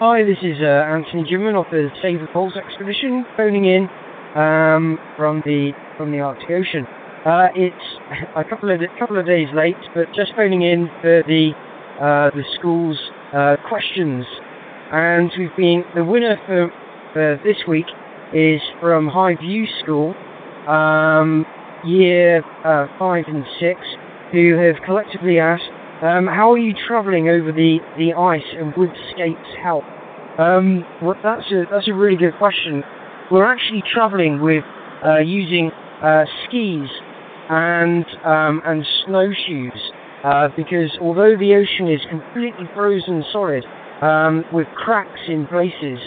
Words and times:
Hi, 0.00 0.24
this 0.24 0.38
is 0.42 0.56
uh, 0.60 0.88
Anthony 0.88 1.22
Jinman 1.22 1.54
of 1.54 1.70
the 1.70 1.88
Save 2.00 2.20
the 2.20 2.26
Poles 2.32 2.54
expedition, 2.56 3.24
phoning 3.36 3.66
in 3.66 3.88
um, 4.34 4.98
from 5.16 5.42
the 5.44 5.72
from 5.96 6.10
the 6.10 6.18
Arctic 6.18 6.50
Ocean. 6.50 6.86
Uh, 7.24 7.48
it's 7.54 7.86
a 8.36 8.42
couple 8.42 8.70
of 8.70 8.80
couple 8.98 9.18
of 9.18 9.26
days 9.26 9.48
late, 9.54 9.76
but 9.94 10.06
just 10.16 10.32
phoning 10.34 10.62
in 10.62 10.88
for 11.02 11.22
the 11.28 11.52
uh, 12.00 12.34
the 12.34 12.42
school's 12.58 12.98
uh, 13.36 13.56
questions, 13.68 14.24
and 14.90 15.30
we've 15.38 15.56
been 15.56 15.84
the 15.94 16.04
winner 16.04 16.36
for, 16.46 16.72
for 17.12 17.38
this 17.44 17.58
week 17.68 17.86
is 18.32 18.60
from 18.80 19.06
High 19.06 19.36
View 19.36 19.66
School, 19.82 20.14
um, 20.66 21.44
year 21.84 22.42
uh, 22.64 22.86
five 22.98 23.24
and 23.28 23.44
six, 23.60 23.78
who 24.32 24.56
have 24.56 24.82
collectively 24.84 25.38
asked 25.38 25.70
um, 26.02 26.26
how 26.26 26.52
are 26.52 26.58
you 26.58 26.74
travelling 26.86 27.28
over 27.28 27.52
the, 27.52 27.78
the 27.96 28.12
ice 28.14 28.42
and 28.58 28.74
would 28.76 28.90
skates 29.12 29.48
help? 29.62 29.84
Um, 30.38 30.84
well, 31.02 31.14
that's 31.22 31.46
a 31.52 31.64
that's 31.70 31.88
a 31.88 31.94
really 31.94 32.16
good 32.16 32.36
question. 32.38 32.82
We're 33.30 33.44
actually 33.44 33.82
travelling 33.92 34.40
with 34.40 34.64
uh, 35.04 35.18
using 35.18 35.70
uh, 36.02 36.24
skis 36.44 36.88
and 37.48 38.04
um, 38.24 38.62
and 38.64 38.84
snowshoes 39.06 39.92
uh, 40.24 40.48
because 40.56 40.90
although 41.00 41.36
the 41.36 41.54
ocean 41.54 41.88
is 41.88 42.00
completely 42.08 42.66
frozen 42.74 43.24
solid 43.32 43.64
um, 44.00 44.44
with 44.52 44.66
cracks 44.74 45.20
in 45.28 45.46
places, 45.46 45.98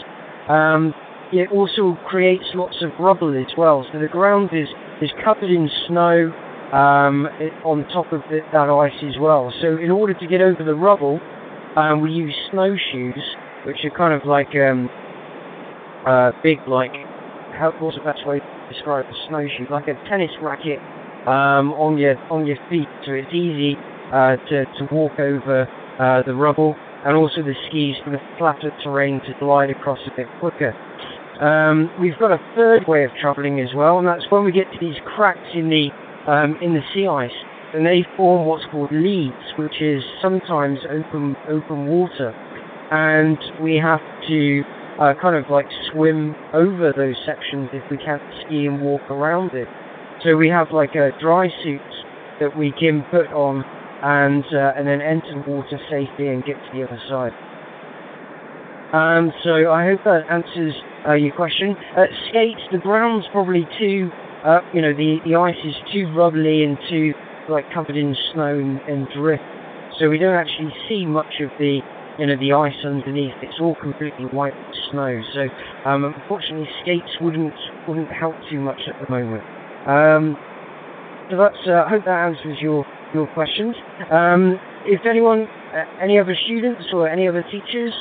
um, 0.49 0.93
it 1.31 1.51
also 1.51 1.97
creates 2.07 2.45
lots 2.53 2.83
of 2.83 2.91
rubble 2.99 3.35
as 3.37 3.51
well. 3.57 3.85
So 3.93 3.99
the 3.99 4.07
ground 4.07 4.49
is 4.53 4.67
is 5.01 5.11
covered 5.23 5.51
in 5.51 5.69
snow 5.87 6.33
um, 6.75 7.25
on 7.63 7.87
top 7.87 8.11
of 8.11 8.19
the, 8.27 8.43
that 8.51 8.67
ice 8.67 8.99
as 9.07 9.15
well. 9.19 9.47
So 9.61 9.77
in 9.79 9.89
order 9.89 10.13
to 10.13 10.27
get 10.27 10.41
over 10.41 10.59
the 10.59 10.75
rubble, 10.75 11.21
um, 11.79 12.01
we 12.01 12.11
use 12.11 12.35
snowshoes, 12.51 13.23
which 13.65 13.79
are 13.87 13.95
kind 13.95 14.13
of 14.13 14.27
like 14.27 14.51
um, 14.59 14.89
uh, 16.05 16.31
big, 16.43 16.59
like 16.67 16.91
how 17.55 17.71
what's 17.79 17.95
the 17.95 18.03
best 18.03 18.27
way 18.27 18.39
to 18.39 18.67
describe 18.67 19.05
a 19.05 19.15
snowshoe? 19.29 19.71
Like 19.71 19.87
a 19.87 19.95
tennis 20.09 20.31
racket 20.43 20.79
um, 21.23 21.71
on 21.79 21.97
your 21.97 22.19
on 22.27 22.45
your 22.45 22.57
feet, 22.69 22.91
so 23.05 23.15
it's 23.15 23.31
easy 23.31 23.79
uh, 24.11 24.35
to 24.51 24.67
to 24.75 24.83
walk 24.91 25.15
over 25.19 25.63
uh, 25.99 26.23
the 26.27 26.35
rubble, 26.35 26.75
and 27.05 27.15
also 27.15 27.39
the 27.39 27.55
skis 27.69 27.95
for 28.03 28.11
the 28.11 28.19
flatter 28.37 28.71
terrain 28.83 29.21
to 29.23 29.31
glide 29.39 29.69
across 29.69 29.99
a 30.11 30.15
bit 30.17 30.27
quicker. 30.41 30.75
Um, 31.39 31.91
we've 31.99 32.17
got 32.19 32.31
a 32.31 32.39
third 32.55 32.87
way 32.87 33.03
of 33.03 33.11
travelling 33.19 33.59
as 33.59 33.69
well, 33.75 33.99
and 33.99 34.07
that's 34.07 34.23
when 34.29 34.43
we 34.43 34.51
get 34.51 34.71
to 34.71 34.79
these 34.79 34.95
cracks 35.15 35.51
in 35.53 35.69
the 35.69 35.87
um, 36.27 36.57
in 36.61 36.73
the 36.73 36.81
sea 36.93 37.07
ice, 37.07 37.31
and 37.73 37.85
they 37.85 38.05
form 38.15 38.45
what's 38.45 38.65
called 38.71 38.91
leads, 38.91 39.35
which 39.57 39.81
is 39.81 40.03
sometimes 40.21 40.79
open 40.89 41.35
open 41.49 41.87
water, 41.87 42.31
and 42.91 43.37
we 43.61 43.75
have 43.75 44.01
to 44.27 44.63
uh, 44.99 45.13
kind 45.21 45.35
of 45.35 45.49
like 45.49 45.67
swim 45.91 46.35
over 46.53 46.93
those 46.95 47.15
sections 47.25 47.69
if 47.73 47.83
we 47.91 47.97
can't 47.97 48.21
ski 48.45 48.65
and 48.65 48.81
walk 48.81 49.01
around 49.09 49.53
it. 49.53 49.67
So 50.23 50.35
we 50.35 50.49
have 50.49 50.71
like 50.71 50.95
a 50.95 51.11
dry 51.19 51.49
suit 51.63 51.81
that 52.39 52.57
we 52.57 52.71
can 52.71 53.03
put 53.11 53.31
on 53.31 53.63
and 54.03 54.43
uh, 54.53 54.73
and 54.77 54.87
then 54.87 55.01
enter 55.01 55.43
water 55.47 55.79
safely 55.89 56.29
and 56.29 56.43
get 56.43 56.55
to 56.55 56.69
the 56.73 56.83
other 56.83 57.01
side. 57.09 57.33
Um, 58.93 59.33
so 59.43 59.71
I 59.71 59.85
hope 59.85 59.99
that 60.05 60.23
answers 60.29 60.73
uh, 61.07 61.13
your 61.13 61.35
question. 61.35 61.75
Uh, 61.97 62.05
skates, 62.29 62.61
the 62.71 62.77
ground's 62.77 63.25
probably 63.31 63.67
too 63.77 64.09
uh, 64.45 64.61
you 64.73 64.81
know, 64.81 64.93
the, 64.93 65.17
the 65.25 65.35
ice 65.35 65.57
is 65.65 65.73
too 65.91 66.05
rubbly 66.15 66.63
and 66.63 66.77
too, 66.89 67.13
like, 67.49 67.65
covered 67.73 67.97
in 67.97 68.15
snow 68.31 68.57
and, 68.57 68.79
and 68.87 69.07
drift. 69.17 69.43
So 69.99 70.09
we 70.09 70.17
don't 70.17 70.35
actually 70.35 70.73
see 70.87 71.05
much 71.05 71.41
of 71.41 71.49
the, 71.57 71.81
you 72.19 72.27
know, 72.27 72.37
the 72.37 72.53
ice 72.53 72.77
underneath. 72.85 73.33
It's 73.41 73.59
all 73.59 73.75
completely 73.81 74.25
white 74.25 74.53
snow. 74.91 75.19
So, 75.33 75.89
um, 75.89 76.05
unfortunately, 76.05 76.69
skates 76.83 77.09
wouldn't, 77.21 77.53
wouldn't 77.87 78.11
help 78.11 78.35
too 78.49 78.59
much 78.59 78.79
at 78.87 78.95
the 79.01 79.09
moment. 79.09 79.43
Um, 79.87 80.37
so 81.31 81.37
that's, 81.37 81.57
uh, 81.67 81.85
I 81.85 81.89
hope 81.89 82.05
that 82.05 82.29
answers 82.29 82.57
your, 82.61 82.85
your 83.13 83.27
questions. 83.33 83.75
Um, 84.11 84.59
if 84.85 85.01
anyone, 85.09 85.47
uh, 85.73 85.85
any 86.03 86.19
other 86.19 86.35
students 86.45 86.83
or 86.93 87.09
any 87.09 87.27
other 87.27 87.43
teachers 87.49 87.93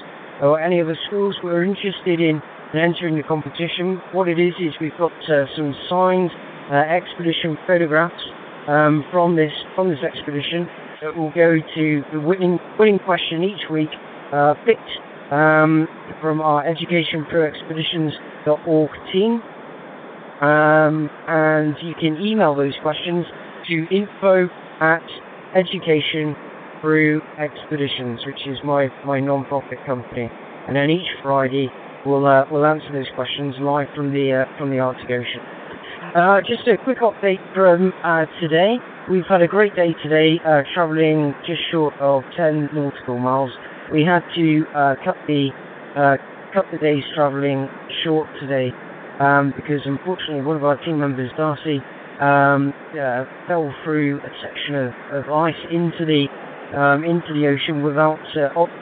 or 0.42 0.60
any 0.60 0.80
other 0.82 0.98
schools 1.06 1.36
were 1.42 1.64
interested 1.64 2.20
in 2.20 2.42
and 2.72 2.80
entering 2.80 3.16
the 3.16 3.22
competition. 3.22 4.00
What 4.12 4.28
it 4.28 4.38
is 4.38 4.54
is 4.60 4.74
we've 4.80 4.96
got 4.98 5.12
uh, 5.28 5.46
some 5.56 5.74
signed 5.88 6.30
uh, 6.70 6.76
expedition 6.76 7.58
photographs 7.66 8.22
um, 8.68 9.04
from 9.10 9.34
this 9.36 9.52
from 9.74 9.90
this 9.90 9.98
expedition 10.02 10.66
that 11.02 11.14
will 11.16 11.30
go 11.30 11.58
to 11.58 12.02
the 12.12 12.20
winning 12.20 12.58
winning 12.78 12.98
question 12.98 13.42
each 13.44 13.70
week, 13.70 13.90
uh, 14.32 14.54
picked 14.64 14.80
um, 15.30 15.86
from 16.20 16.40
our 16.40 16.64
educationproexpeditions.org 16.64 18.90
team. 19.12 19.42
Um, 20.40 21.10
and 21.28 21.76
you 21.82 21.94
can 21.94 22.16
email 22.20 22.54
those 22.54 22.74
questions 22.82 23.26
to 23.68 23.86
info 23.90 24.48
at 24.80 25.02
education 25.54 26.34
through 26.80 27.22
expeditions, 27.38 28.20
which 28.26 28.46
is 28.46 28.58
my, 28.64 28.88
my 29.06 29.20
non-profit 29.20 29.78
company. 29.86 30.28
And 30.66 30.74
then 30.76 30.90
each 30.90 31.06
Friday 31.22 31.70
we'll 32.06 32.26
uh, 32.26 32.44
we'll 32.50 32.64
answer 32.66 32.92
those 32.92 33.08
questions 33.14 33.54
live 33.60 33.88
from 33.94 34.12
the 34.12 34.44
uh, 34.44 34.58
from 34.58 34.70
the 34.70 34.78
Arctic 34.78 35.10
Ocean. 35.10 35.40
Uh, 36.14 36.40
just 36.46 36.66
a 36.68 36.76
quick 36.84 36.98
update 36.98 37.42
from 37.54 37.92
uh, 38.04 38.26
today. 38.40 38.76
We've 39.10 39.26
had 39.28 39.42
a 39.42 39.48
great 39.48 39.74
day 39.74 39.94
today, 40.02 40.40
uh, 40.46 40.62
travelling 40.72 41.34
just 41.46 41.60
short 41.70 41.92
of 42.00 42.22
10 42.36 42.70
nautical 42.72 43.18
miles. 43.18 43.50
We 43.92 44.04
had 44.04 44.22
to 44.34 44.64
uh, 44.74 44.94
cut 45.04 45.16
the 45.26 45.50
cut 46.54 46.64
the 46.70 46.78
day's 46.78 47.02
travelling 47.14 47.68
short 48.04 48.28
today 48.40 48.70
um, 49.18 49.52
because 49.56 49.80
unfortunately 49.84 50.42
one 50.42 50.56
of 50.56 50.64
our 50.64 50.76
team 50.84 51.00
members, 51.00 51.30
Darcy, 51.36 51.80
um, 52.20 52.72
fell 53.48 53.74
through 53.82 54.20
a 54.20 54.30
section 54.40 54.74
of, 54.76 54.92
of 55.10 55.30
ice 55.30 55.58
into 55.70 56.06
the 56.06 56.26
um, 56.78 57.04
into 57.04 57.34
the 57.34 57.46
ocean 57.46 57.82
without 57.82 58.18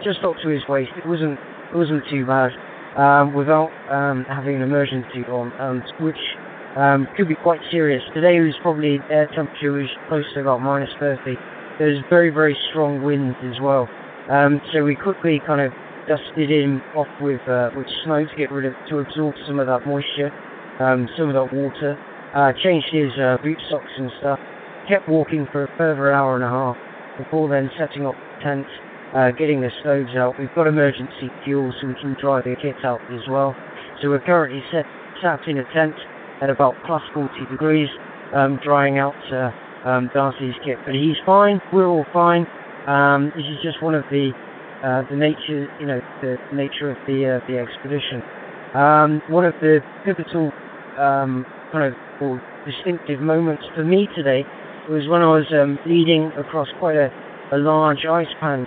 just 0.05 0.21
up 0.23 0.35
to 0.43 0.49
his 0.49 0.63
waist. 0.69 0.91
It 0.97 1.09
wasn't 1.09 1.39
it 1.73 1.77
wasn't 1.77 2.05
too 2.11 2.27
bad 2.27 2.53
um, 2.97 3.35
without 3.35 3.71
um, 3.91 4.25
having 4.29 4.57
an 4.57 4.63
emergency 4.63 5.25
on, 5.29 5.83
which 6.01 6.19
um, 6.77 7.07
could 7.17 7.29
be 7.29 7.35
quite 7.35 7.61
serious. 7.71 8.03
Today 8.15 8.41
was 8.41 8.55
probably 8.63 8.99
air 9.11 9.29
temperature 9.35 9.73
was 9.73 9.89
close 10.09 10.25
to 10.35 10.41
about 10.41 10.61
minus 10.61 10.91
30. 11.01 11.37
There's 11.79 12.03
very 12.09 12.31
very 12.31 12.57
strong 12.71 13.03
winds 13.03 13.37
as 13.45 13.61
well. 13.61 13.89
Um, 14.31 14.61
so 14.73 14.85
we 14.85 14.95
quickly 14.95 15.41
kind 15.47 15.61
of 15.61 15.73
dusted 16.09 16.51
him 16.51 16.83
off 16.97 17.11
with 17.21 17.41
uh, 17.49 17.71
with 17.77 17.87
snow 18.05 18.25
to 18.25 18.37
get 18.37 18.51
rid 18.51 18.67
of 18.67 18.75
to 18.89 18.99
absorb 18.99 19.35
some 19.47 19.59
of 19.59 19.67
that 19.67 19.87
moisture, 19.87 20.33
um, 20.81 21.09
some 21.17 21.29
of 21.29 21.35
that 21.35 21.55
water. 21.55 21.99
Uh, 22.35 22.53
changed 22.65 22.89
his 22.91 23.13
uh, 23.21 23.37
boot 23.43 23.59
socks 23.69 23.93
and 23.99 24.11
stuff. 24.21 24.39
Kept 24.89 25.09
walking 25.09 25.47
for 25.53 25.65
a 25.65 25.77
further 25.77 26.13
hour 26.13 26.35
and 26.35 26.45
a 26.45 26.49
half 26.49 26.77
before 27.19 27.49
then 27.49 27.71
setting 27.79 28.07
up 28.07 28.15
the 28.15 28.45
tent 28.45 28.67
uh, 29.15 29.31
getting 29.33 29.61
the 29.61 29.71
stoves 29.81 30.17
out. 30.17 30.39
We've 30.39 30.55
got 30.55 30.67
emergency 30.67 31.29
fuel 31.45 31.73
so 31.81 31.89
we 31.89 31.95
can 31.95 32.17
dry 32.21 32.41
the 32.41 32.57
kit 32.61 32.77
out 32.85 33.01
as 33.13 33.21
well. 33.29 33.55
So 34.01 34.09
we're 34.09 34.25
currently 34.25 34.63
set, 34.73 34.85
sat 35.23 35.41
in 35.47 35.59
a 35.59 35.65
tent 35.73 35.95
at 36.41 36.51
about 36.51 36.75
plus 36.87 37.03
40 37.15 37.29
degrees, 37.51 37.89
um, 38.35 38.59
drying 38.65 38.99
out 38.99 39.15
uh, 39.33 39.51
um, 39.89 40.11
Darcy's 40.15 40.55
kit. 40.65 40.79
But 40.85 40.95
he's 40.95 41.17
fine, 41.27 41.61
we're 41.73 41.87
all 41.87 42.07
fine. 42.13 42.47
Um, 42.87 43.33
this 43.37 43.45
is 43.45 43.59
just 43.63 43.83
one 43.83 43.95
of 43.95 44.05
the 44.11 44.33
uh, 44.83 45.03
the 45.09 45.15
nature, 45.15 45.71
you 45.79 45.87
know, 45.87 46.01
the 46.23 46.37
nature 46.53 46.91
of 46.91 46.97
the 47.07 47.39
uh, 47.39 47.47
the 47.47 47.57
expedition. 47.57 48.21
Um, 48.75 49.23
one 49.29 49.45
of 49.45 49.55
the 49.61 49.79
pivotal 50.05 50.51
um, 50.99 51.47
kind 51.71 51.85
of 51.85 51.95
or 52.21 52.43
distinctive 52.67 53.21
moments 53.21 53.63
for 53.77 53.85
me 53.85 54.09
today 54.17 54.45
was 54.89 55.07
when 55.09 55.23
I 55.23 55.27
was 55.27 55.47
um, 55.53 55.79
leading 55.87 56.33
across 56.37 56.67
quite 56.81 56.97
a, 56.97 57.11
a 57.53 57.59
large 57.59 58.05
ice 58.11 58.33
pan 58.41 58.67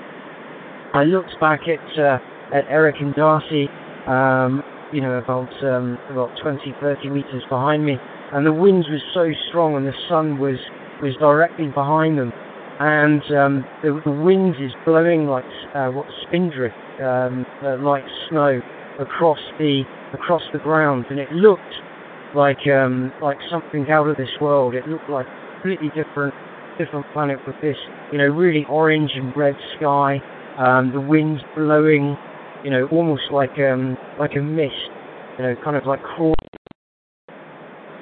I 0.95 1.03
looked 1.03 1.38
back 1.41 1.67
at 1.67 2.00
uh, 2.00 2.19
at 2.55 2.64
Eric 2.70 2.96
and 3.02 3.14
Darcy, 3.14 3.67
um, 4.08 4.64
you 4.93 5.02
know, 5.02 5.20
about 5.20 5.52
um, 5.61 5.99
about 6.09 6.31
20, 6.41 6.73
30 6.79 7.09
meters 7.09 7.43
behind 7.49 7.85
me, 7.85 7.97
and 8.31 8.46
the 8.46 8.53
wind 8.53 8.85
was 8.90 9.02
so 9.14 9.28
strong, 9.49 9.75
and 9.75 9.85
the 9.85 9.93
sun 10.08 10.40
was 10.40 10.55
was 11.03 11.14
directly 11.20 11.67
behind 11.67 12.17
them, 12.17 12.31
and 12.79 13.22
um, 13.35 13.66
the, 13.84 13.99
the 14.05 14.11
wind 14.11 14.55
is 14.55 14.72
blowing 14.85 15.28
like 15.28 15.43
uh, 15.75 15.90
what 15.90 16.05
spindrift, 16.23 16.75
um, 17.03 17.46
uh, 17.61 17.75
like 17.84 18.05
snow 18.29 18.61
across 18.97 19.40
the 19.59 19.84
across 20.14 20.43
the 20.53 20.59
ground, 20.59 21.08
and 21.09 21.20
it 21.20 21.29
looked 21.34 21.75
like 22.34 22.66
um, 22.72 23.11
like 23.22 23.37
something 23.52 23.91
out 23.91 24.08
of 24.08 24.16
this 24.16 24.31
world. 24.40 24.73
It 24.73 24.87
looked 24.87 25.09
like 25.09 25.28
a 25.28 25.59
completely 25.59 25.90
different 25.90 26.34
different 26.78 27.05
planet 27.11 27.40
with 27.46 27.55
this, 27.61 27.75
you 28.14 28.17
know, 28.17 28.28
really 28.28 28.66
orange 28.70 29.11
and 29.16 29.35
red 29.35 29.55
sky 29.75 30.22
um, 30.57 30.91
the 30.93 31.02
wind's 31.02 31.41
blowing, 31.55 32.17
you 32.63 32.72
know, 32.72 32.87
almost 32.91 33.23
like 33.31 33.57
um, 33.59 33.97
like 34.19 34.31
a 34.35 34.41
mist, 34.41 34.73
you 35.37 35.43
know, 35.46 35.55
kind 35.63 35.75
of 35.75 35.85
like 35.85 36.02
crawling. 36.02 36.35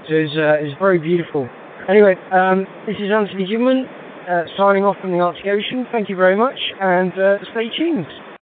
So 0.07 0.15
it's, 0.15 0.33
uh, 0.35 0.59
it's 0.59 0.77
very 0.79 0.99
beautiful. 0.99 1.47
Anyway, 1.87 2.15
um, 2.31 2.65
this 2.85 2.95
is 2.97 3.09
Anthony 3.11 3.45
Jinman, 3.45 3.85
uh, 4.29 4.43
signing 4.57 4.83
off 4.83 4.97
from 5.01 5.11
the 5.11 5.19
Arctic 5.19 5.45
Ocean. 5.45 5.85
Thank 5.91 6.09
you 6.09 6.15
very 6.15 6.35
much, 6.35 6.59
and 6.79 7.11
uh, 7.13 7.37
stay 7.51 7.69
tuned. 7.77 8.05